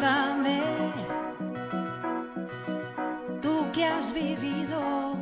[0.00, 0.62] Cuéntame,
[3.42, 5.18] tú que has vivido.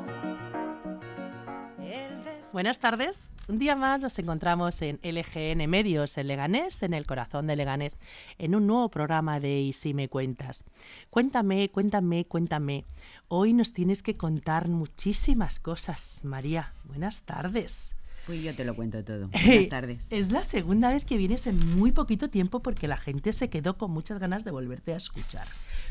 [2.52, 3.28] Buenas tardes.
[3.48, 7.98] Un día más nos encontramos en LGN Medios, en Leganés, en el corazón de Leganés,
[8.38, 10.62] en un nuevo programa de Y si me cuentas.
[11.10, 12.84] Cuéntame, cuéntame, cuéntame.
[13.26, 16.72] Hoy nos tienes que contar muchísimas cosas, María.
[16.84, 17.96] Buenas tardes.
[18.28, 19.28] Pues yo te lo cuento todo.
[19.46, 20.06] Buenas tardes.
[20.10, 23.78] Es la segunda vez que vienes en muy poquito tiempo porque la gente se quedó
[23.78, 25.48] con muchas ganas de volverte a escuchar,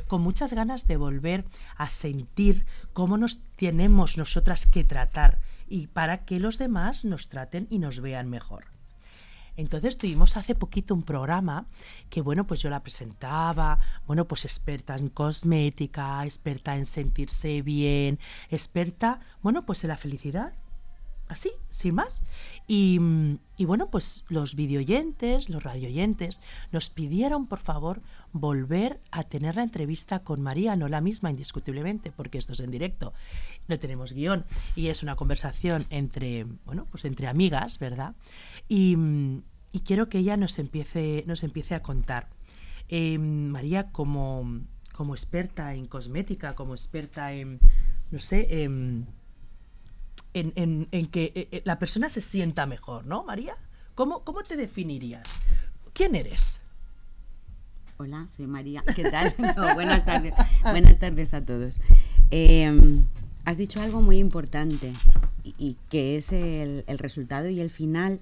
[0.08, 1.46] con muchas ganas de volver
[1.78, 7.66] a sentir cómo nos tenemos nosotras que tratar y para que los demás nos traten
[7.72, 8.66] y nos vean mejor.
[9.56, 11.66] Entonces tuvimos hace poquito un programa
[12.12, 18.20] que, bueno, pues yo la presentaba, bueno, pues experta en cosmética, experta en sentirse bien,
[18.52, 20.54] experta, bueno, pues en la felicidad,
[21.28, 22.24] así, sin más.
[22.68, 23.00] Y,
[23.56, 28.02] y bueno, pues los videoyentes, los radioyentes, nos pidieron, por favor,
[28.34, 32.72] volver a tener la entrevista con María, no la misma, indiscutiblemente, porque esto es en
[32.72, 33.14] directo,
[33.68, 38.16] no tenemos guion, y es una conversación entre, bueno, pues entre amigas, ¿verdad?
[38.68, 38.98] Y,
[39.72, 42.30] y quiero que ella nos empiece, nos empiece a contar.
[42.90, 44.62] Eh, María, como,
[44.94, 47.60] como experta en cosmética, como experta en,
[48.12, 49.08] no sé, en
[50.34, 53.56] en, en- en que eh, eh, la persona se sienta mejor, ¿no, María?
[53.96, 55.28] ¿Cómo, cómo te definirías?
[55.94, 56.62] ¿Quién eres?
[57.98, 58.84] Hola, soy María.
[58.96, 59.34] ¿Qué tal?
[59.74, 60.34] Buenas tardes.
[60.64, 61.80] Buenas tardes a todos.
[62.30, 63.02] Eh,
[63.46, 64.94] has dicho algo muy importante
[65.44, 68.20] y, que es el, el resultado y el final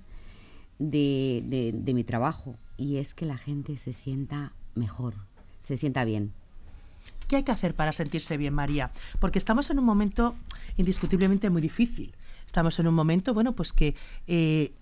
[0.79, 5.16] de, de- de mi trabajo y es que la gente se sienta mejor,
[5.61, 6.31] se sienta bien.
[7.28, 8.92] ¿Qué hay que hacer para sentirse bien, María?
[9.20, 10.36] Porque estamos en un momento
[10.78, 12.14] indiscutiblemente muy difícil.
[12.45, 13.95] Estamos en un momento, bueno, pues que
[14.28, 14.74] eh,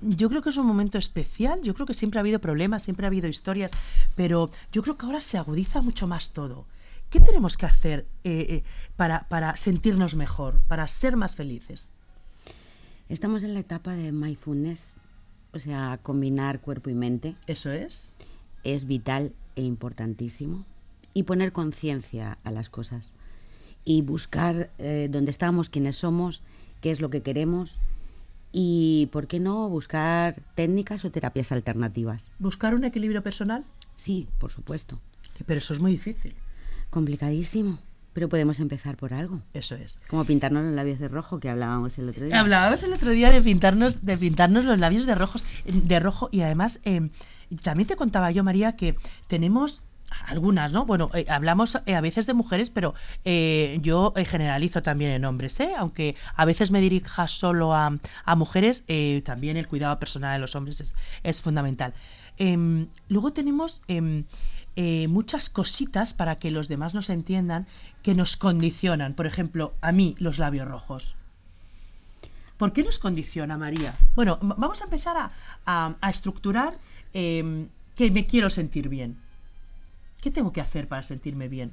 [0.00, 1.60] yo creo que es un momento especial.
[1.62, 3.72] Yo creo que siempre ha habido problemas, siempre ha habido historias,
[4.16, 6.66] pero yo creo que ahora se agudiza mucho más todo.
[7.10, 8.62] ¿Qué tenemos que hacer eh, eh,
[8.96, 11.92] para, para sentirnos mejor, para ser más felices?
[13.08, 14.94] Estamos en la etapa de mindfulness,
[15.52, 17.34] o sea, combinar cuerpo y mente.
[17.48, 18.12] ¿Eso es?
[18.64, 20.64] es vital e importantísimo
[21.20, 23.12] y poner conciencia a las cosas
[23.84, 26.42] y buscar eh, dónde estamos, quiénes somos,
[26.80, 27.78] qué es lo que queremos
[28.52, 32.30] y, ¿por qué no, buscar técnicas o terapias alternativas?
[32.38, 33.64] ¿Buscar un equilibrio personal?
[33.96, 34.98] Sí, por supuesto.
[35.44, 36.34] Pero eso es muy difícil.
[36.88, 37.78] Complicadísimo,
[38.14, 39.42] pero podemos empezar por algo.
[39.52, 39.98] Eso es.
[40.08, 42.40] Como pintarnos los labios de rojo que hablábamos el otro día.
[42.40, 46.40] Hablábamos el otro día de pintarnos, de pintarnos los labios de rojos, de rojo y
[46.40, 47.10] además eh,
[47.62, 48.96] también te contaba yo, María, que
[49.28, 49.82] tenemos
[50.26, 50.84] algunas, ¿no?
[50.86, 52.94] Bueno, eh, hablamos eh, a veces de mujeres, pero
[53.24, 55.72] eh, yo generalizo también en hombres, ¿eh?
[55.76, 58.84] Aunque a veces me dirija solo a, a mujeres,
[59.24, 61.94] también el cuidado personal de los hombres es, es fundamental.
[62.38, 64.24] Em, luego tenemos em,
[65.08, 67.66] muchas cositas para que los demás nos entiendan
[68.02, 69.14] que nos condicionan.
[69.14, 71.16] Por ejemplo, a mí los labios rojos.
[72.56, 73.94] ¿Por qué nos condiciona, María?
[74.14, 75.32] Bueno, vamos a empezar a,
[76.00, 76.74] a- estructurar
[77.14, 77.66] eh,
[77.96, 79.16] que me quiero sentir bien.
[80.20, 81.72] ¿Qué tengo que hacer para sentirme bien?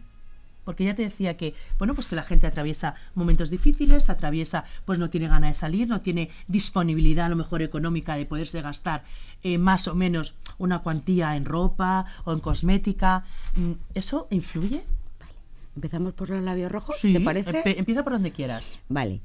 [0.64, 5.00] Porque ya te decía que, bueno, pues que la gente atraviesa momentos difíciles, atraviesa, pues
[5.00, 9.04] no tiene ganas de salir, no tiene disponibilidad a lo mejor económica de poderse gastar
[9.44, 13.24] eh, más o menos una cuantía en ropa o en cosmética.
[13.56, 14.84] Mm, ¿Eso influye?
[15.78, 16.98] ¿Empezamos por los labios rojos?
[17.00, 17.64] Sí, ¿Te parece?
[17.80, 18.78] empieza por donde quieras.
[18.90, 19.22] Vale,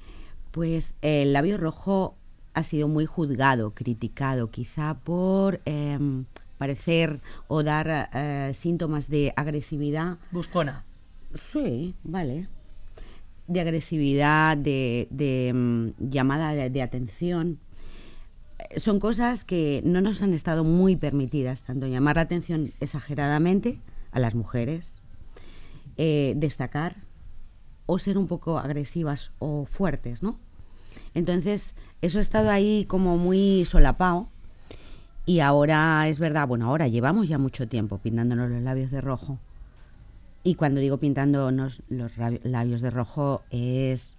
[0.52, 2.14] pues el labio rojo
[2.54, 6.26] ha sido muy juzgado, criticado, quizá por em,
[6.62, 10.18] parecer o dar eh, síntomas de agresividad.
[10.30, 10.84] Buscona.
[11.34, 12.46] Sí, vale.
[13.48, 17.58] De agresividad, de, de, mm, llamada de, de atención.
[18.60, 23.80] Eh, Son cosas que no nos han estado muy permitidas, tanto llamar la atención exageradamente
[24.12, 25.02] a las mujeres,
[25.96, 26.94] eh, destacar
[27.86, 30.38] o ser un poco agresivas o fuertes, ¿no?
[31.14, 34.28] Entonces, eso ha estado ahí como muy solapado
[35.24, 39.38] y ahora es verdad, bueno, ahora llevamos ya mucho tiempo pintándonos los labios de rojo.
[40.44, 44.16] Y cuando digo pintándonos los labios de rojo es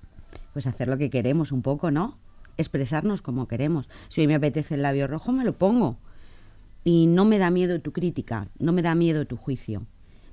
[0.54, 2.18] pues hacer lo que queremos un poco, ¿no?
[2.58, 3.90] Expresarnos como queremos.
[4.08, 5.98] Si hoy me apetece el labio rojo, me lo pongo.
[6.86, 9.86] Y no me da miedo tu crítica, no me da miedo tu juicio.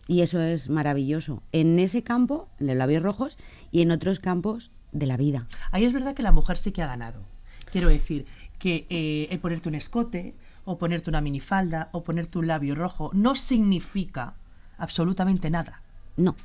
[0.06, 1.42] Y eso es maravilloso.
[1.52, 3.38] En ese campo, en los labios rojos,
[3.70, 5.46] y en otros campos de la vida.
[5.70, 7.22] Ahí es verdad que la mujer sí que ha ganado.
[7.70, 8.26] Quiero decir
[8.58, 10.34] que eh, el ponerte un escote,
[10.64, 14.34] o ponerte una minifalda, o ponerte un labio rojo, no significa
[14.78, 15.82] absolutamente nada.
[16.16, 16.36] No.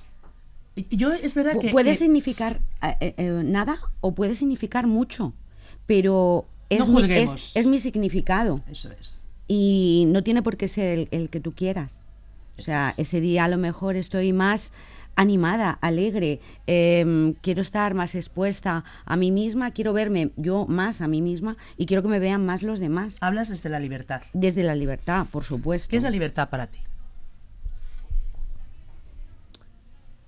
[0.90, 1.70] Yo es verdad Pu- que...
[1.72, 5.34] puede que- significar eh, eh, eh, nada o puede significar mucho,
[5.86, 9.24] pero es, No mi, es mi significado Eso es.
[9.48, 12.04] y no tiene por qué ser el, el que tú quieras.
[12.58, 14.72] O sea, ese día a lo mejor estoy más
[15.16, 21.08] animada, alegre, em, quiero estar más expuesta a mí misma, quiero verme yo más a
[21.08, 23.18] mí misma y quiero que me vean más los demás.
[23.22, 24.22] Hablas desde la libertad.
[24.34, 25.90] Desde la libertad, por supuesto.
[25.90, 26.80] ¿Qué es la libertad para ti?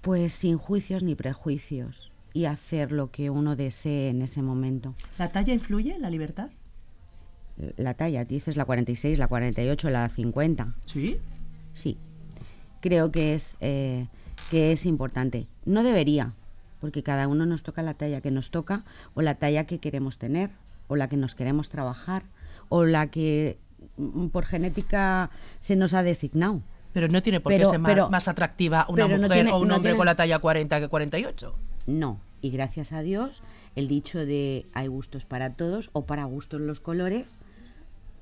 [0.01, 4.95] Pues sin juicios ni prejuicios y hacer lo que uno desee en ese momento.
[5.17, 6.49] ¿La talla influye en la libertad?
[7.75, 10.75] La talla, dices la 46, la 48, la 50.
[10.85, 11.17] Sí.
[11.73, 11.97] Sí.
[12.79, 14.07] Creo que es, eh,
[14.49, 15.47] que es importante.
[15.65, 16.33] No debería,
[16.79, 18.83] porque cada uno nos toca la talla que nos toca
[19.13, 20.51] o la talla que queremos tener
[20.87, 22.23] o la que nos queremos trabajar
[22.69, 23.57] o la que
[23.97, 25.29] mm, por genética
[25.59, 26.61] se nos ha designado.
[26.93, 29.59] Pero no tiene por Pero- qué ser pero- más atractiva una no mujer tiene- o
[29.59, 31.55] un no hombre tiene- con la talla 40 que 48.
[31.85, 32.19] No.
[32.41, 33.41] Y gracias a Dios,
[33.75, 37.37] el dicho de hay gustos para todos o para gustos los colores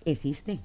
[0.05, 0.59] existe.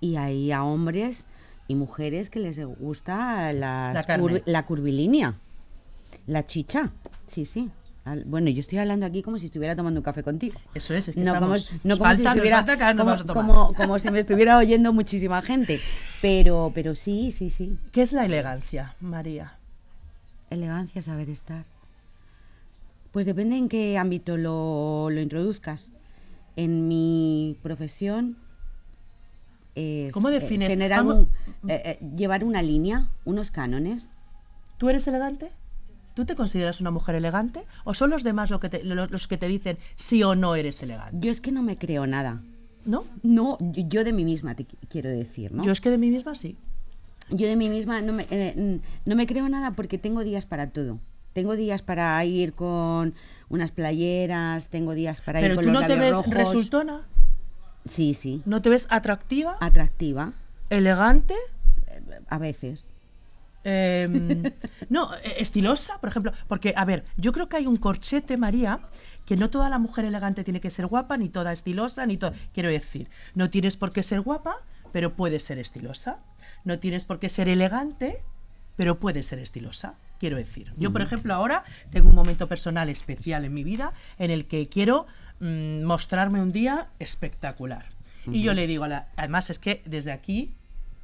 [0.00, 1.26] Y hay a hombres
[1.68, 5.34] y mujeres que les gusta las La curvi- la curvilínea,
[6.26, 6.90] la chicha.
[7.26, 7.70] Sí, sí.
[8.24, 10.58] Bueno, yo estoy hablando aquí como si estuviera tomando un café contigo.
[10.72, 13.26] Eso es, es que no como, no como si falta- estuviera falta como, vamos a
[13.26, 13.46] tomar.
[13.46, 15.78] como- como si me estuviera oyendo muchísima gente.
[16.22, 17.76] Pero, pero sí, sí, sí.
[17.92, 19.58] ¿Qué es la elegancia, María?
[20.48, 21.66] Elegancia, saber estar.
[23.12, 25.90] Pues depende en qué ámbito lo, lo introduzcas.
[26.56, 28.38] En mi profesión
[29.78, 30.68] es ¿Cómo eh, defines?
[30.68, 31.28] tener ¿Cómo- algún-
[31.68, 34.12] eh, eh, llevar una línea, unos cánones.
[34.78, 35.50] ¿Tú eres elegante?
[36.14, 37.62] ¿Tú te consideras una mujer elegante?
[37.84, 40.54] ¿O son los demás lo que te- lo- los, que te dicen sí o no
[40.56, 41.16] eres elegante?
[41.20, 42.40] Yo es que no me creo nada.
[42.84, 43.04] ¿No?
[43.22, 45.62] No, yo, yo de mí misma te qui- quiero decir, ¿no?
[45.64, 46.56] Yo es que de mí misma sí.
[47.30, 50.70] Yo de mí misma no me, eh, no me creo nada porque tengo días para
[50.70, 50.98] todo.
[51.34, 53.14] Tengo días para ir con
[53.50, 56.32] unas playeras, tengo días para ir Pero con tú los no te ves rojos.
[56.34, 57.02] resultona,
[57.84, 58.42] Sí, sí.
[58.44, 60.32] no te ves atractiva, Atractiva,
[60.70, 61.34] elegante,
[62.28, 62.90] a veces.
[63.64, 64.42] Em,
[64.88, 66.32] no, eh, estilosa, por ejemplo.
[66.46, 68.80] Porque, a ver, yo creo que hay un corchete, María,
[69.26, 72.32] que no toda la mujer elegante tiene que ser guapa, ni toda estilosa, ni toda.
[72.52, 74.56] Quiero decir, no tienes por qué ser guapa,
[74.92, 76.18] pero puedes ser estilosa.
[76.64, 78.22] No tienes por qué ser elegante,
[78.76, 79.94] pero puedes ser estilosa.
[80.18, 84.32] Quiero decir, yo, por ejemplo, ahora tengo un momento personal especial en mi vida en
[84.32, 85.06] el que quiero
[85.40, 87.86] mm, mostrarme un día espectacular.
[88.30, 90.50] Y yo le digo, a la- además es que desde aquí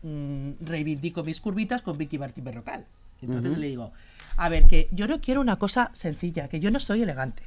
[0.02, 2.84] mm, reivindico mis curvitas con Vicky Martín Berrocal.
[3.22, 3.92] Entonces le digo,
[4.36, 7.44] a ver, que yo no quiero una cosa sencilla, que yo no soy elegante,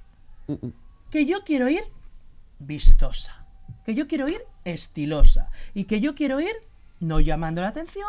[1.11, 1.83] que yo quiero ir
[2.59, 3.45] vistosa,
[3.85, 6.51] que yo quiero ir estilosa y que yo quiero ir
[6.99, 8.07] no llamando la atención,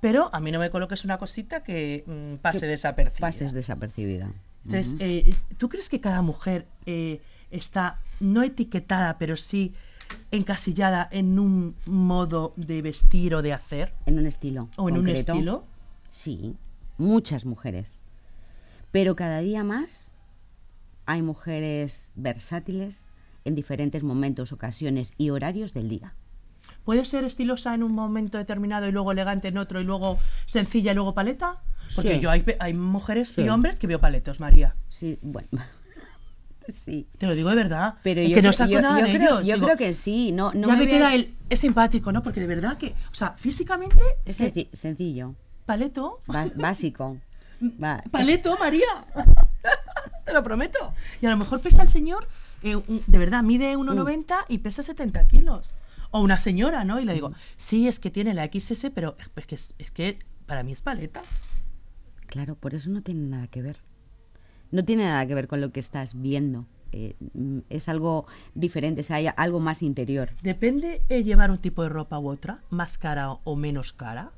[0.00, 3.28] pero a mí no me coloques una cosita que mm, pase Que desapercibida.
[3.28, 4.32] Pases desapercibida.
[4.64, 9.74] Entonces, eh, ¿tú crees que cada mujer eh, está no etiquetada, pero sí
[10.30, 13.94] encasillada en un modo de vestir o de hacer?
[14.06, 14.68] En un estilo.
[14.76, 15.64] ¿O en un estilo?
[16.10, 16.56] Sí,
[16.98, 18.00] muchas mujeres.
[18.92, 20.12] Pero cada día más
[21.06, 23.04] hay mujeres versátiles
[23.44, 26.14] en diferentes momentos, ocasiones y horarios del día.
[26.84, 30.92] ¿Puede ser estilosa en un momento determinado y luego elegante en otro y luego sencilla
[30.92, 31.62] y luego paleta?
[31.94, 32.20] Porque Sí.
[32.20, 33.42] yo hay, hay mujeres Sí.
[33.42, 34.76] y hombres que veo paletos, María.
[34.88, 35.48] Sí, bueno.
[36.84, 37.06] sí.
[37.18, 37.94] Te lo digo de verdad.
[38.02, 39.46] Pero yo, que no saco yo- nada yo de creo, ellos.
[39.46, 40.32] yo Digo, creo que sí.
[40.32, 41.34] No, no ya me me voy a- queda el...
[41.50, 42.22] Es simpático, ¿no?
[42.22, 42.94] Porque de verdad que...
[43.10, 44.02] O sea, físicamente...
[44.24, 44.36] Es
[44.72, 45.34] sencillo,
[45.66, 46.20] paleto...
[46.26, 47.18] bas- básico.
[47.82, 48.86] Va- Paleto, María.
[50.24, 50.92] Te lo prometo.
[51.20, 52.26] Y a lo mejor pesa el señor,
[52.62, 55.74] eh, un- de verdad, mide 1,90 y pesa 70 kilos.
[56.10, 57.00] O una señora, ¿no?
[57.00, 60.62] Y le digo, sí, es que tiene la XS, pero es que, es que para
[60.62, 61.22] mí es paleta.
[62.26, 63.78] Claro, por eso no tiene nada que ver.
[64.74, 66.66] No tiene nada que ver con lo que estás viendo.
[66.90, 68.26] Eh, mm, es algo
[68.56, 70.30] diferente, o sea, hay algo más interior.
[70.42, 74.32] ¿Depende eh, llevar un tipo de ropa u otra, más cara o- menos cara,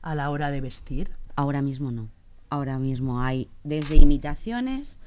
[0.00, 1.10] a la hora de vestir?
[1.36, 2.08] Ahora mismo no.
[2.48, 4.98] Ahora mismo hay desde imitaciones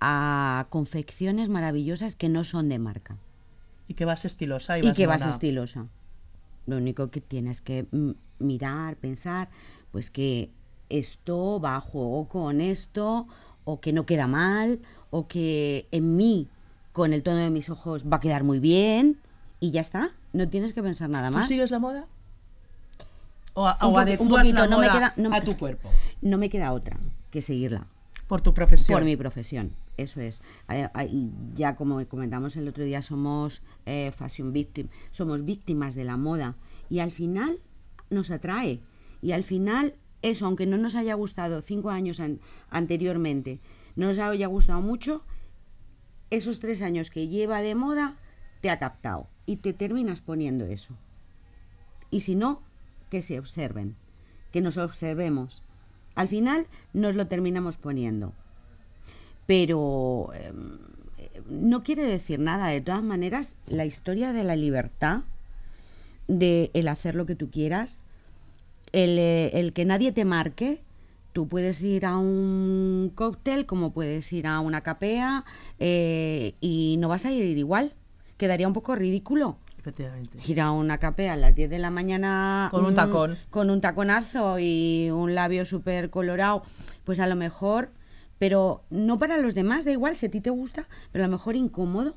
[0.00, 3.16] a confecciones maravillosas que no son de marca
[3.88, 5.86] Y que vas estilosa y, y vas que vas estilosa.
[6.66, 9.48] Lo único que tienes que mm, mirar, pensar,
[9.90, 10.50] pues que
[10.90, 13.26] esto va a juego con esto,
[13.70, 16.48] o que no queda mal, o que en mí,
[16.92, 19.18] con el tono de mis ojos, va a quedar muy bien,
[19.60, 20.10] y ya está.
[20.32, 21.48] No tienes que pensar nada ¿Tú más.
[21.48, 22.06] sigues la moda?
[23.52, 25.90] ¿O, a- Un o poquito, la no me moda queda- no me- a tu cuerpo?
[26.22, 26.96] No me queda otra
[27.30, 27.86] que seguirla.
[28.26, 28.96] Por tu profesión.
[28.96, 30.40] Por mi profesión, eso es.
[31.54, 36.54] Ya como comentamos el otro día, somos eh, fashion victim, somos víctimas de la moda
[36.88, 37.58] y al final
[38.10, 38.80] nos atrae.
[39.22, 43.60] Y al final eso, aunque no nos haya gustado cinco años an- anteriormente,
[43.96, 45.22] no nos haya gustado mucho,
[46.30, 48.16] esos tres años que lleva de moda
[48.60, 50.94] te ha captado y te terminas poniendo eso.
[52.10, 52.62] Y si no,
[53.10, 53.96] que se observen,
[54.52, 55.62] que nos observemos.
[56.14, 58.32] Al final nos lo terminamos poniendo.
[59.46, 60.78] Pero em,
[61.48, 62.68] no quiere decir nada.
[62.68, 65.22] De todas maneras, la historia de la libertad,
[66.26, 68.04] de el hacer lo que tú quieras,
[68.92, 70.82] el, eh, el que nadie te marque,
[71.32, 75.44] tú puedes ir a un cóctel como puedes ir a una capea
[75.78, 77.92] eh, y no vas a ir igual.
[78.36, 80.38] Quedaría un poco ridículo Efectivamente.
[80.46, 83.38] ir a una capea a las 10 de la mañana Con un mm, tacón.
[83.50, 86.62] con un taconazo y un labio súper colorado,
[87.04, 87.90] pues a lo mejor,
[88.38, 91.32] pero no para los demás, da igual si a ti te gusta, pero a lo
[91.32, 92.14] mejor incómodo.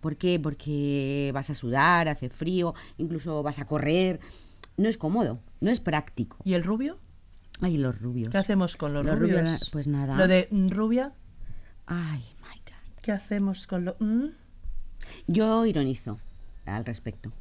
[0.00, 0.38] ¿Por qué?
[0.38, 4.20] Porque vas a sudar, hace frío, incluso vas a correr.
[4.78, 6.38] No es cómodo, no es práctico.
[6.44, 6.98] ¿Y el rubio?
[7.60, 8.30] Ay, los rubios.
[8.30, 9.40] ¿Qué hacemos con los, Los rubios?
[9.40, 10.14] rubios, pues nada.
[10.16, 11.12] Lo de rubia,
[11.86, 13.02] Ay, my God.
[13.02, 13.96] ¿qué hacemos con lo...?
[13.98, 14.28] mm?
[15.26, 16.18] Yo ironizo
[16.64, 17.32] al respecto.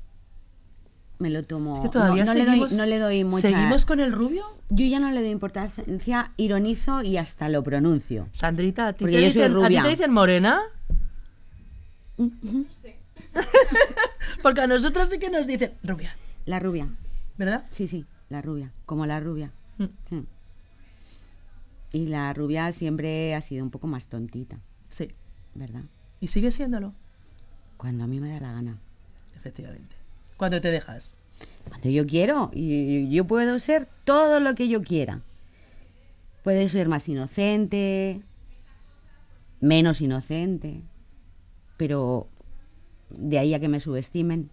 [1.19, 1.77] Me lo tomo.
[1.77, 3.41] Es que todavía no, no le seguimos, doy, no le doy mucha.
[3.47, 4.43] ¿Seguimos con el rubio?
[4.69, 8.27] Yo ya no le doy importancia, ironizo y hasta lo pronuncio.
[8.31, 10.59] Sandrita, ¿a ti, te dicen, ¿a ti te dicen morena?
[14.41, 16.15] Porque a nosotros sí que nos dicen rubia,
[16.45, 16.87] La rubia.
[17.37, 17.65] ¿Verdad?
[17.71, 18.71] Sí, sí, la rubia.
[18.85, 19.51] Como la rubia.
[19.77, 19.85] Mm.
[20.09, 20.25] Sí.
[21.93, 25.09] Y la rubia siempre ha sido un poco más tontita, Sí.
[25.55, 25.83] ¿verdad?
[26.19, 26.93] Y sigue siéndolo,
[27.77, 28.77] Cuando a mí me da la gana.
[29.35, 29.95] efectivamente.
[30.35, 31.17] Cuando te dejas.
[31.69, 32.49] Cuando yo quiero.
[32.53, 35.21] Y yo puedo ser todo lo que yo quiera.
[36.43, 38.21] Puede ser más inocente,
[39.59, 40.81] menos inocente,
[41.77, 42.27] pero
[43.09, 44.49] de ahí a que me subestimen.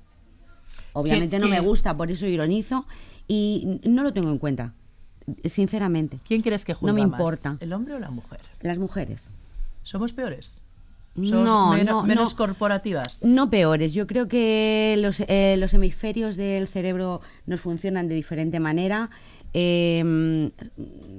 [0.93, 2.87] Obviamente no me gusta, por eso ironizo
[3.27, 4.75] y no lo tengo en cuenta,
[5.45, 6.19] sinceramente.
[6.27, 7.57] ¿Quién crees que No juzga me más, importa.
[7.61, 8.41] ¿El hombre o la mujer?
[8.61, 9.31] Las mujeres.
[9.83, 10.63] ¿Somos peores?
[11.17, 12.37] No, ¿Somos no, menos no.
[12.37, 13.25] corporativas?
[13.25, 18.59] No peores, yo creo que los, eh, los hemisferios del cerebro nos funcionan de diferente
[18.61, 19.11] manera.
[19.53, 20.51] Eh,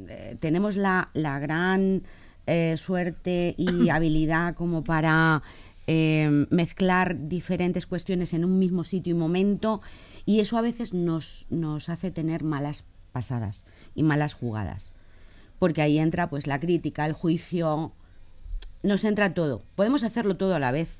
[0.09, 2.03] eh, tenemos la, la gran
[2.47, 5.41] eh, suerte y habilidad como para
[5.87, 9.81] eh, mezclar diferentes cuestiones en un mismo sitio y momento
[10.25, 14.91] y eso a veces nos, nos hace tener malas pasadas y malas jugadas.
[15.59, 17.93] Porque ahí entra pues la crítica, el juicio,
[18.83, 19.61] nos entra todo.
[19.75, 20.99] Podemos hacerlo todo a la vez.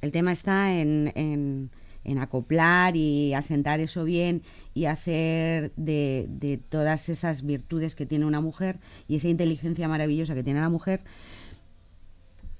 [0.00, 1.70] El tema está en, en-
[2.06, 4.42] en acoplar y asentar eso bien
[4.74, 8.78] y hacer de, de todas esas virtudes que tiene una mujer
[9.08, 11.00] y esa inteligencia maravillosa que tiene la mujer,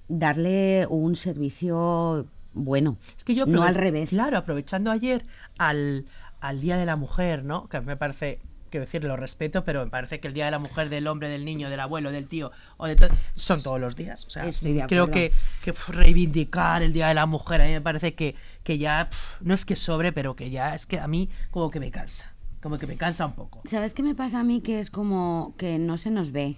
[0.08, 2.96] darle un servicio bueno.
[3.16, 4.11] Es que yo no al revés.
[4.11, 5.25] Claro, aprovechando ayer
[5.58, 6.06] al,
[6.40, 7.68] al Día de la Mujer, ¿no?
[7.68, 10.58] Que me parece, quiero decir, lo respeto, pero me parece que el Día de la
[10.58, 12.96] Mujer, del hombre, del niño, del abuelo, del tío, o de
[13.34, 14.25] son todos los días.
[14.26, 14.49] O sea,
[14.87, 15.32] creo que,
[15.62, 19.08] que reivindicar el Día de la Mujer, a mí me parece que, que ya,
[19.40, 22.32] no es que sobre, pero que ya, es que a mí como que me cansa.
[22.62, 23.62] Como que me cansa un poco.
[23.66, 24.62] ¿Sabes qué me pasa a mí?
[24.62, 26.56] Que es como que no se nos ve.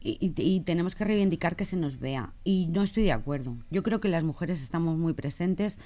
[0.00, 2.32] Y, tenemos que reivindicar que se nos vea.
[2.44, 3.56] Y no estoy de acuerdo.
[3.70, 5.78] Yo creo que las mujeres estamos muy presentes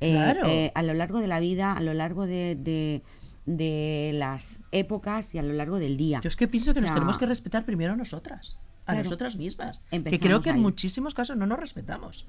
[0.00, 0.46] eh, Claro.
[0.48, 3.02] eh, a lo largo de la vida, a lo largo de, de-
[3.46, 6.20] de las épocas y a lo largo del día.
[6.22, 9.04] Yo es que pienso que O nos tenemos que respetar primero nosotras, a Claro.
[9.04, 9.82] nosotras mismas.
[9.90, 10.60] Que Empezamos creo que en ahí.
[10.62, 12.26] muchísimos casos no nos respetamos.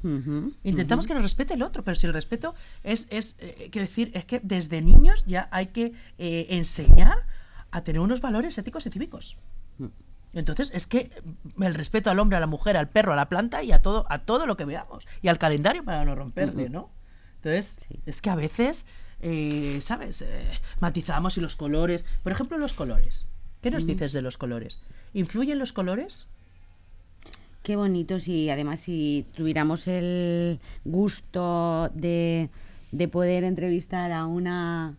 [0.64, 4.12] Intentamos que nos respete el otro, pero si el respeto es, es eh, quiero decir,
[4.14, 7.26] es que desde niños ya hay que eh, enseñar
[7.72, 9.38] a tener unos valores éticos y cívicos.
[9.80, 9.86] Mm.
[10.34, 11.12] Entonces, es que
[11.56, 13.82] mm, el respeto al hombre, a la mujer, al perro, a la planta y a
[13.82, 15.08] todo, a todo lo que veamos.
[15.22, 16.90] Y al calendario para no romperle, ¿no?
[17.38, 18.00] Entonces, Sí.
[18.06, 18.86] es que a veces,
[19.22, 20.22] eh, ¿sabes?
[20.22, 22.06] Eh, matizamos y los colores.
[22.24, 23.26] Por ejemplo, los colores.
[23.62, 24.82] ¿Qué nos dices de los colores?
[25.14, 26.28] ¿Influyen los colores?
[27.64, 32.50] Qué bonitos y además si tuviéramos el gusto de,
[32.92, 34.96] de poder entrevistar a una,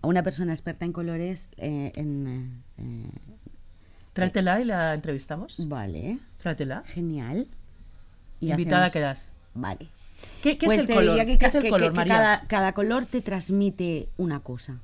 [0.00, 3.10] a una persona experta en colores, eh, en, eh,
[4.14, 5.68] Tráetela y la entrevistamos.
[5.68, 6.82] vale, Tráetela.
[6.86, 7.48] genial.
[8.40, 9.34] Y Invitada hacemos- quedas.
[9.54, 9.88] Vale.
[10.42, 11.16] ¿Qué, qué Pues es el color?
[11.26, 12.14] que, ¿Qué es el que- color, que María?
[12.14, 14.78] cada, cada color te transmite una cosa.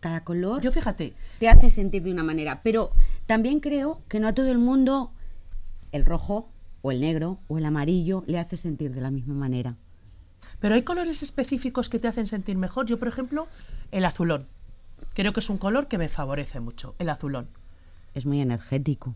[0.00, 2.60] Cada color Yo fíjate, te hace sentir de una manera.
[2.62, 2.90] Pero
[3.26, 5.10] también creo que no a todo el mundo
[5.92, 6.48] el rojo
[6.82, 9.76] o el negro o el amarillo le hace sentir de la misma manera.
[10.60, 12.86] pero hay colores específicos que te hacen sentir mejor.
[12.86, 13.48] Yo, por ejemplo,
[13.92, 14.46] el azulón.
[15.14, 17.48] Creo que es un color que me favorece mucho, el azulón.
[18.14, 19.14] Es muy energético.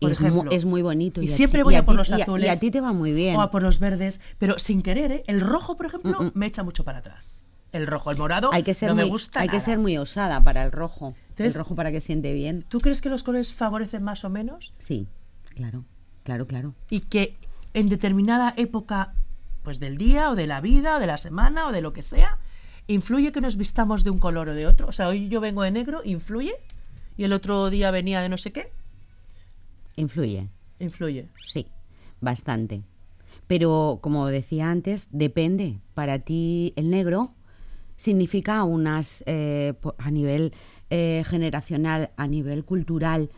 [0.00, 0.50] Por es, ejemplo.
[0.50, 1.22] es muy bonito.
[1.22, 2.46] Y, siempre ti- voy y a por ti- los y a- azules.
[2.46, 3.36] Y a ti te va muy bien.
[3.36, 5.24] O a por los verdes, pero sin querer, ¿eh?
[5.26, 6.30] El rojo, por ejemplo, Mm, mm.
[6.34, 7.44] me echa mucho para atrás.
[7.72, 9.96] El rojo, el morado, Hay que ser, no muy, me gusta hay que ser muy
[9.98, 11.14] osada para el rojo.
[11.30, 12.64] Entonces- el rojo para que siente bien.
[12.68, 14.72] ¿Tú crees que los colores favorecen más o menos?
[14.78, 15.08] Sí,
[15.54, 15.84] claro,
[16.22, 16.74] claro, claro.
[16.90, 17.36] Y que
[17.72, 19.14] en determinada época,
[19.64, 22.02] pues del día, o de la vida, o de la semana, o de lo que
[22.04, 22.36] sea,
[22.86, 24.86] ¿influye que nos vistamos de un color o de otro?
[24.88, 26.54] O sea, hoy yo vengo de negro, ¿influye?
[27.16, 28.70] ¿Y el otro día venía de no sé qué?
[29.96, 30.48] Influye,
[30.80, 31.28] Influye.
[31.42, 31.66] sí,
[32.20, 32.82] bastante.
[33.46, 35.78] Pero como decía antes, depende.
[35.94, 37.32] Para ti el negro
[37.96, 40.52] significa unas, eh, a nivel
[40.90, 43.30] eh, generacional, a nivel cultural,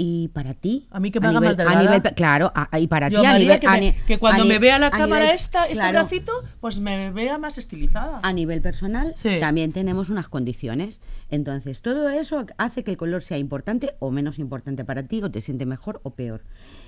[0.00, 0.86] y para ti...
[0.92, 1.78] A mí que me a haga nivel- más delgada.
[1.80, 3.58] a nivel Claro, a- y para ti a nivel...
[3.60, 5.98] que, a me- ni- que cuando a me vea la cámara nivel- esta, este claro,
[5.98, 8.20] bracito, pues me vea más estilizada.
[8.22, 9.38] a nivel personal Sí.
[9.40, 11.00] también tenemos unas condiciones.
[11.30, 15.30] Entonces, todo eso hace que el color sea importante o menos importante para ti, o
[15.32, 16.42] te siente mejor o peor.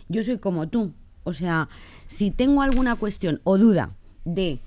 [0.09, 0.93] Yo soy como tú.
[1.25, 1.69] O sea,
[2.07, 3.91] si tengo alguna cuestión o duda
[4.25, 4.61] de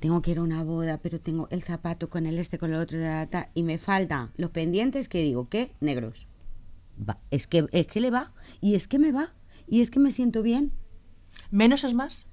[0.00, 2.80] tengo que ir a una boda, pero tengo el zapato con el este, con el
[2.80, 2.98] otro,
[3.54, 5.72] y me faltan los pendientes, que digo, ¿qué?
[5.80, 6.26] Negros.
[7.08, 9.32] Va, Es que, es que le va, y es que me va,
[9.66, 10.72] y es que me siento bien.
[11.50, 12.26] Menos es más.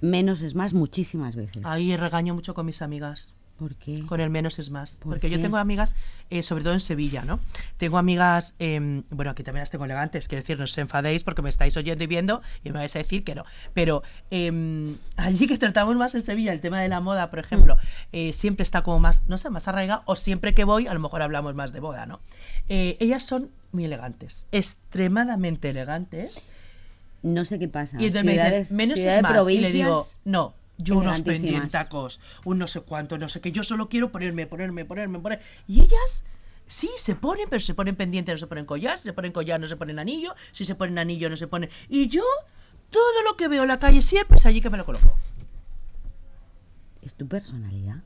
[0.00, 1.62] Menos es más muchísimas veces.
[1.64, 3.34] Ahí regaño mucho con mis amigas.
[3.58, 4.04] ¿Por qué?
[4.04, 4.96] Con el menos es más.
[4.96, 5.94] ¿Por Porque yo tengo amigas,
[6.28, 7.40] eh, sobre todo en Sevilla, ¿no?
[7.78, 11.40] Tengo amigas, em, bueno, aquí también las tengo elegantes, quiero decir, no os enfadéis porque
[11.40, 13.44] me estáis oyendo y viendo y me vais a decir que no.
[13.72, 17.78] Pero em, allí que tratamos más en Sevilla el tema de la moda, por ejemplo,
[18.12, 21.00] eh, siempre está como más, no sé, más arraigado, o siempre que voy, a lo
[21.00, 22.20] mejor hablamos más de boda, ¿no?
[22.68, 26.42] Eh, ellas son muy elegantes, extremadamente elegantes.
[27.22, 27.96] No sé qué pasa.
[28.00, 29.48] Y entonces me Ciudades- dicen, menos es más.
[29.50, 33.62] Y le digo, no, yo unos pendientacos, un no sé cuánto, no sé qué, yo
[33.62, 35.40] solo quiero ponerme, ponerme, ponerme, poner.
[35.68, 36.24] Y ellas,
[36.66, 39.60] sí, se ponen, pero se ponen pendientes, no se ponen collar, si se ponen collar,
[39.60, 41.70] no se ponen anillo, si se ponen anillo, no se ponen.
[41.88, 42.22] Y yo,
[42.90, 45.16] todo lo que veo en la calle siempre es allí que me lo coloco.
[47.02, 48.02] Es tu personalidad.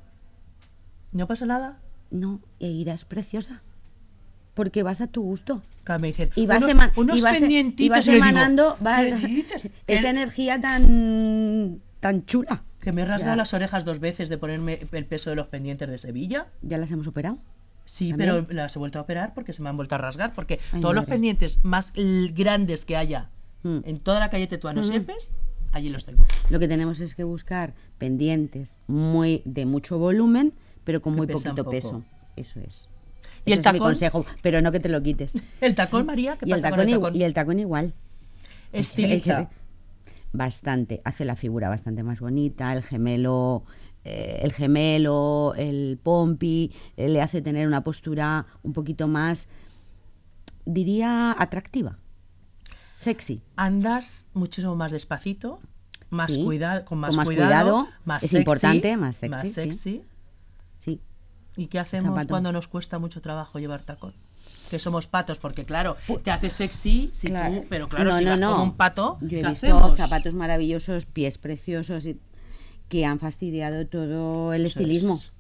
[1.13, 1.81] No pasa nada.
[2.11, 3.63] No, Eira es preciosa.
[4.61, 5.63] Porque vas a tu gusto.
[5.85, 6.63] Claro, me dicen, Y vas,
[6.97, 7.87] unos, y vas, pendientitos.
[7.87, 8.77] y vas y le digo, emanando
[9.41, 12.63] esa El- energía tan, tan chula.
[12.83, 15.89] Que me he rasgado las orejas dos veces de ponerme el peso de los pendientes
[15.89, 16.49] de Sevilla.
[16.61, 17.39] ¿Ya las hemos operado?
[17.87, 18.45] Sí, ¿También?
[18.45, 20.35] pero las he vuelto a operar porque se me han vuelto a rasgar.
[20.35, 21.95] Porque Ay, todos los pendientes más
[22.35, 23.31] grandes que haya
[23.63, 23.79] Mm.
[23.85, 24.91] en toda la calle Tetuano Ujú.
[24.91, 25.33] Siepes,
[25.73, 26.27] allí los tengo.
[26.51, 30.53] Lo que tenemos es que buscar pendientes muy de mucho volumen,
[30.85, 32.03] pero con Que muy poquito peso.
[32.37, 32.89] Eso es.
[33.45, 33.89] ¿Y el Ese es mi tacón?
[33.89, 35.33] consejo, pero no que te lo quites.
[35.61, 37.17] El tacón, María, ¿qué y, el pasa tacón con el tacón?
[37.17, 37.95] y el tacón igual.
[38.73, 39.51] Estiliza.
[40.33, 43.65] Bastante, hace la figura bastante más bonita, el gemelo,
[44.05, 49.49] eh, el gemelo, el pompi, eh, le hace tener una postura un poquito más,
[50.65, 51.99] diría, atractiva,
[52.95, 53.43] sexy.
[53.57, 55.59] Andas muchísimo más despacito,
[56.11, 59.31] más Sí, cuidado, con más, con más cuidado, cuidado, más es sexy, importante, más sexy,
[59.31, 59.79] más sexy.
[59.79, 60.03] Sí,
[61.57, 62.29] ¿Y qué hacemos Zapato.
[62.29, 64.15] cuando nos cuesta mucho trabajo llevar tacón?
[64.71, 68.31] Que somos patos, porque claro, te hace sexy, si tú, pero claro, No, si no,
[68.31, 68.51] vas no.
[68.53, 69.97] como un pato, Yo he ¿qué visto hacemos?
[69.97, 72.21] zapatos maravillosos, pies preciosos y-
[72.89, 75.15] que han fastidiado todo el Eso estilismo.
[75.17, 75.33] es.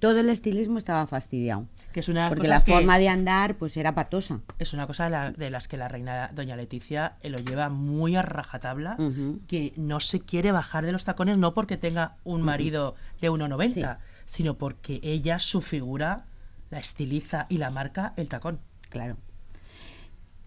[0.00, 1.66] Todo el estilismo estaba fastidiado.
[1.92, 4.40] Que es una Porque la forma de andar pues era patosa.
[4.60, 7.68] Es una cosa de, la- de las que la reina doña Leticia eh, lo lleva
[7.68, 9.40] muy a rajatabla, Ujú.
[9.48, 13.98] que no se quiere bajar de los tacones no porque tenga un marido de 1,90,
[14.28, 16.26] sino porque ella, su figura,
[16.70, 18.60] la estiliza y la marca el tacón.
[18.90, 19.16] Claro.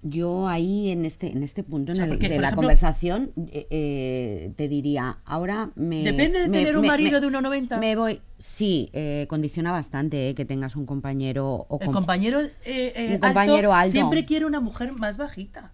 [0.04, 2.56] Yo ahí en este en este punto O sea, en el- porque, de la ejemplo-
[2.64, 6.04] conversación eh, eh, te diría, ahora me...
[6.04, 7.80] Depende de me- tener un marido me- de 1,90.
[7.80, 8.22] Me voy...
[8.40, 13.20] Sí, eh, condiciona bastante eh, que tengas un compañero o El com- compañero, eh, Un
[13.20, 13.92] compañero alto.
[13.92, 15.72] siempre quiere una mujer más bajita.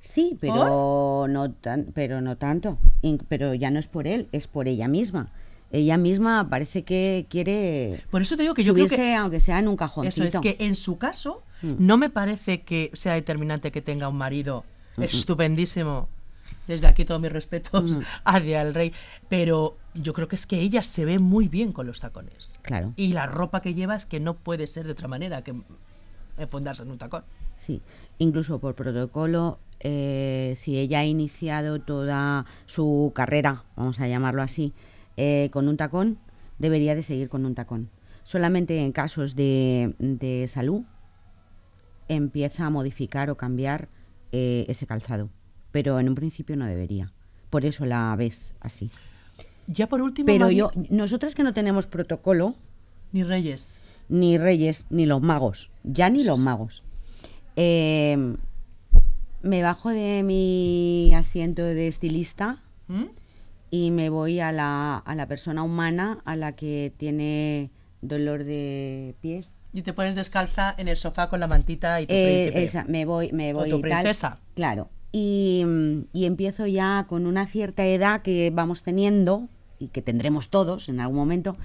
[0.00, 2.76] Sí, pero no tan, pero no tanto.
[3.02, 5.30] In- Pero ya no es por él, es por ella misma.
[5.72, 9.58] Ella misma parece que quiere Por eso te digo que yo creo que aunque sea
[9.58, 10.24] en un cajoncito.
[10.24, 11.74] Eso es que en su caso Mm.
[11.78, 14.64] no me parece que sea determinante que tenga un marido
[14.98, 16.08] estupendísimo.
[16.68, 18.92] Desde aquí todos mis respetos hacia el rey,
[19.28, 22.58] pero yo creo que es que ella se ve muy bien con los tacones.
[22.62, 22.92] Claro.
[22.96, 25.54] Y la ropa que lleva es que no puede ser de otra manera que
[26.38, 27.24] enfundarse en un tacón.
[27.56, 27.80] Sí,
[28.18, 34.72] incluso por protocolo, eh, si ella ha iniciado toda su carrera, vamos a llamarlo así,
[35.16, 36.18] eh, con un tacón,
[36.58, 37.88] debería de seguir con un tacón.
[38.24, 40.82] Solamente en casos de, de salud
[42.08, 43.88] empieza a modificar o cambiar
[44.32, 45.28] eh, ese calzado,
[45.72, 47.12] pero en un principio no debería.
[47.50, 48.90] Por eso la ves así.
[49.66, 52.54] Ya por último, Pero yo, nosotras que no tenemos protocolo,
[53.12, 53.76] ni Reyes.
[54.08, 56.82] ni reyes, ni los magos, ya ni los magos.
[57.56, 58.36] Eh,
[59.42, 63.04] me bajo de mi asiento de estilista ¿Mm?
[63.72, 67.70] Y me voy a la, a la persona humana a la que tiene
[68.02, 69.64] dolor de pies.
[69.72, 72.64] Y te pones descalza en el sofá con la mantita y tu Eh, príncipe.
[72.64, 73.90] esa, me voy, me O voy tu tal.
[73.90, 74.38] princesa.
[74.54, 74.90] Claro.
[75.10, 80.50] Y, mm, y empiezo ya con una cierta edad que vamos teniendo y que tendremos
[80.50, 81.56] todos en algún momento.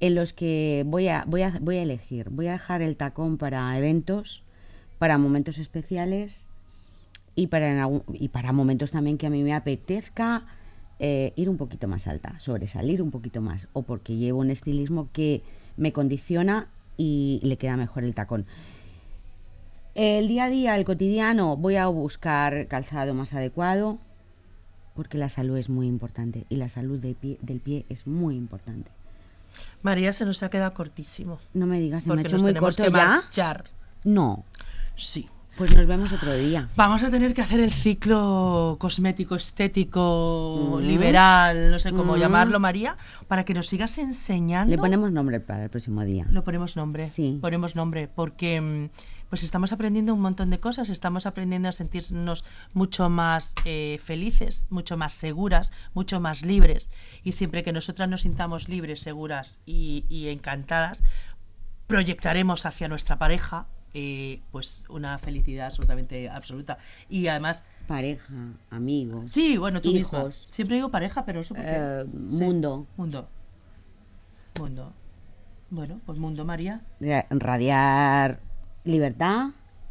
[0.00, 2.28] en los que voy a, voy, a, voy a elegir.
[2.30, 4.44] Voy a dejar el tacón para eventos,
[4.98, 6.46] para momentos especiales
[7.34, 10.46] y para, y para momentos también que a mí me apetezca
[10.98, 15.08] eh, ir un poquito más alta, sobresalir un poquito más, o porque llevo un estilismo
[15.12, 15.42] que
[15.76, 18.46] me condiciona y le queda mejor el tacón.
[19.94, 23.98] El día a día, el cotidiano, voy a buscar calzado más adecuado,
[24.94, 28.36] porque la salud es muy importante y la salud del pie, del pie es muy
[28.36, 28.90] importante.
[29.82, 31.38] María se nos ha quedado cortísimo.
[31.54, 33.06] No me digas, se me ha hecho muy corto que ya.
[33.06, 33.64] marchar.
[34.04, 34.44] No,
[34.98, 35.28] Sí.
[35.58, 36.68] Pues nos vemos otro día.
[36.76, 40.82] Vamos a tener que hacer el ciclo cosmético, estético, Mm.
[40.86, 42.18] liberal, no sé cómo Mm.
[42.20, 44.70] llamarlo, María, para que nos sigas enseñando.
[44.70, 46.26] Le ponemos nombre para el próximo día.
[46.30, 47.06] Lo ponemos nombre.
[47.08, 47.38] Sí.
[47.40, 48.88] Ponemos nombre porque mm,
[49.28, 54.66] pues estamos aprendiendo un montón de cosas, estamos aprendiendo a sentirnos mucho más eh, felices,
[54.70, 56.90] mucho más seguras, mucho más libres.
[57.24, 61.02] Y siempre que nosotras nos sintamos libres, seguras y, y encantadas,
[61.86, 63.66] proyectaremos hacia nuestra pareja
[64.00, 66.78] eh, pues una felicidad absolutamente absoluta.
[67.08, 69.30] Y además, Pareja, amigos.
[69.32, 70.20] sí, bueno, tú misma.
[70.20, 70.48] Hijos.
[70.52, 71.70] Siempre digo pareja, pero eso porque...
[71.74, 72.86] Eh, mundo.
[72.96, 73.28] Mundo.
[74.58, 74.92] Mundo.
[75.70, 76.82] Bueno, pues mundo, María.
[77.00, 78.40] Ra- Radiar
[78.84, 79.48] libertad,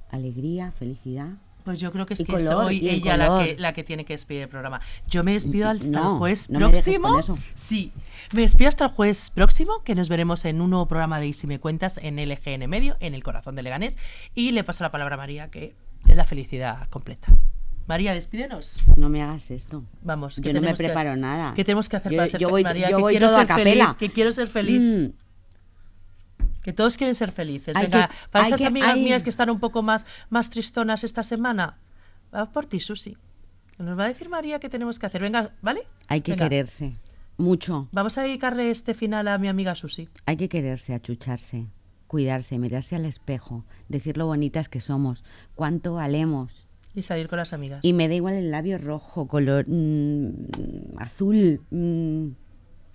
[0.10, 1.34] alegría, felicidad.
[1.68, 3.84] Pues yo creo que es que color, hoy y el ella la que, la que
[3.84, 4.80] tiene que despedir el programa.
[5.10, 7.20] Yo me despido hasta No, el jueves no me próximo.
[7.20, 7.38] eso.
[7.56, 7.92] Sí,
[8.32, 11.34] me despido hasta el jueves próximo, que nos veremos en un nuevo programa de Y
[11.34, 13.98] si me cuentas en LGN Medio, en el corazón de Leganés.
[14.34, 15.76] Y le paso la palabra a María, que
[16.08, 17.36] es la felicidad completa.
[17.86, 18.78] María, despídenos.
[18.96, 19.84] No me hagas esto.
[20.04, 20.38] Vamos.
[20.38, 21.54] Yo ¿qué no me que- preparo nada.
[21.54, 22.90] ¿Qué tenemos que hacer Yo- para ser yo feliz, voy- María?
[22.92, 24.80] yo que voy quiero todo a ser feliz, que quiero ser feliz.
[24.82, 25.12] Mm,
[26.68, 27.78] Que todos quieren ser felices.
[27.78, 30.50] Hay Venga, que- para esas que- amigas hay- mías que están un poco más, más
[30.50, 31.78] tristonas esta semana,
[32.36, 33.16] va por ti, Susi.
[33.78, 35.22] Nos va a decir María qué tenemos que hacer.
[35.22, 35.84] Venga, ¿vale?
[36.10, 36.44] hay que Venga.
[36.50, 36.98] quererse.
[37.38, 37.88] Mucho.
[37.94, 40.10] Vamos a dedicarle este final a mi amiga Susi.
[40.26, 41.68] Hay que quererse, achucharse,
[42.08, 45.24] cuidarse, mirarse al espejo, decir lo bonitas que somos,
[45.56, 46.68] cuánto valemos.
[46.94, 47.80] Y salir con las amigas.
[47.82, 52.28] Y me da igual el labio rojo, color mm, azul, mm,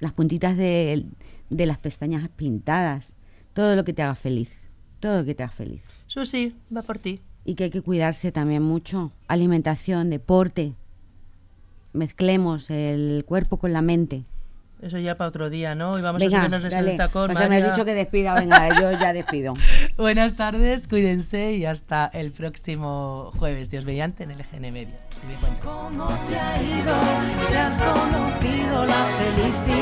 [0.00, 1.06] las puntitas de,
[1.48, 3.14] de las pestañas pintadas,
[3.52, 4.50] todo lo que te haga feliz,
[5.00, 5.82] todo lo que te haga feliz.
[6.06, 7.20] Susi, va por ti.
[7.44, 10.74] Y que hay que cuidarse también mucho, alimentación, deporte,
[11.92, 14.24] mezclemos el cuerpo con la mente.
[14.80, 15.96] Eso ya para otro día, ¿no?
[15.96, 16.90] Y vamos a Venga, subirnos desde dale.
[16.92, 17.30] el tacón.
[17.30, 19.54] O sea, me has dicho que despida, venga, yo ya despido.
[19.96, 24.96] Buenas tardes, cuídense y hasta el próximo jueves, Dios mediante, en el GN Medio.
[25.10, 25.70] Si me cuentas.
[25.70, 26.94] ¿Cómo te ha ido?
[27.48, 29.81] Si has conocido la felicidad.